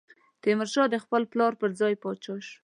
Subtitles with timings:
[0.43, 2.55] تیمورشاه د خپل پلار پر ځای پاچا شو.